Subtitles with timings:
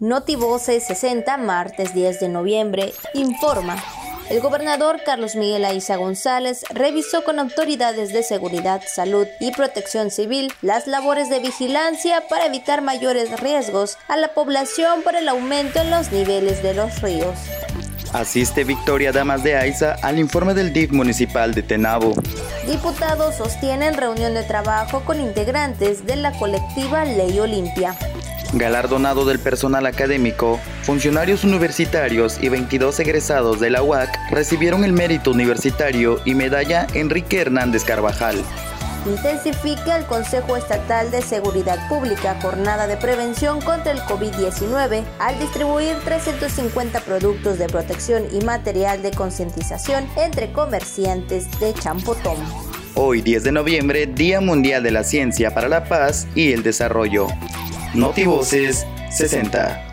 [0.00, 3.76] Notivoce 60, martes 10 de noviembre, informa.
[4.30, 10.52] El gobernador Carlos Miguel Aiza González revisó con autoridades de seguridad, salud y protección civil
[10.62, 15.90] las labores de vigilancia para evitar mayores riesgos a la población por el aumento en
[15.90, 17.36] los niveles de los ríos.
[18.12, 22.14] Asiste Victoria Damas de Aiza al informe del DIF municipal de Tenabo.
[22.68, 27.96] Diputados sostienen reunión de trabajo con integrantes de la colectiva Ley Olimpia.
[28.54, 35.30] Galardonado del personal académico, funcionarios universitarios y 22 egresados de la UAC recibieron el mérito
[35.32, 38.42] universitario y medalla Enrique Hernández Carvajal.
[39.06, 45.96] Intensifica el Consejo Estatal de Seguridad Pública jornada de prevención contra el COVID-19 al distribuir
[46.04, 52.36] 350 productos de protección y material de concientización entre comerciantes de Champotón.
[52.94, 57.28] Hoy 10 de noviembre, Día Mundial de la Ciencia para la Paz y el Desarrollo.
[57.94, 59.87] Notivoces 60.